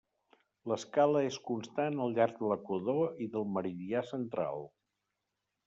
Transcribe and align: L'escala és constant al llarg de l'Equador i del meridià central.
L'escala 0.71 1.21
és 1.31 1.37
constant 1.49 1.99
al 2.05 2.15
llarg 2.15 2.41
de 2.45 2.49
l'Equador 2.53 3.21
i 3.27 3.29
del 3.37 3.47
meridià 3.59 4.05
central. 4.15 4.69